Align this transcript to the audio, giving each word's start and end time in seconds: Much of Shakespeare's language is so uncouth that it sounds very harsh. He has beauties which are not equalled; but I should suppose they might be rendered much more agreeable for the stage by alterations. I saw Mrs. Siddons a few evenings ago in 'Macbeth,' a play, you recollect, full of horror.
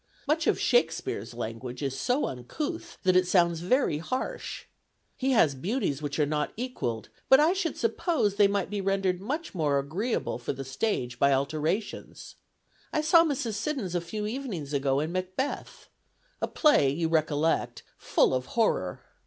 Much 0.27 0.47
of 0.47 0.59
Shakespeare's 0.59 1.35
language 1.35 1.83
is 1.83 1.95
so 1.95 2.25
uncouth 2.25 2.97
that 3.03 3.15
it 3.15 3.27
sounds 3.27 3.59
very 3.59 3.99
harsh. 3.99 4.65
He 5.15 5.33
has 5.33 5.53
beauties 5.53 6.01
which 6.01 6.17
are 6.17 6.25
not 6.25 6.53
equalled; 6.57 7.09
but 7.29 7.39
I 7.39 7.53
should 7.53 7.77
suppose 7.77 8.33
they 8.33 8.47
might 8.47 8.71
be 8.71 8.81
rendered 8.81 9.21
much 9.21 9.53
more 9.53 9.77
agreeable 9.77 10.39
for 10.39 10.53
the 10.53 10.65
stage 10.65 11.19
by 11.19 11.31
alterations. 11.31 12.33
I 12.91 13.01
saw 13.01 13.23
Mrs. 13.23 13.53
Siddons 13.53 13.93
a 13.93 14.01
few 14.01 14.25
evenings 14.25 14.73
ago 14.73 14.99
in 14.99 15.11
'Macbeth,' 15.11 15.87
a 16.41 16.47
play, 16.47 16.89
you 16.89 17.07
recollect, 17.07 17.83
full 17.99 18.33
of 18.33 18.47
horror. 18.57 19.01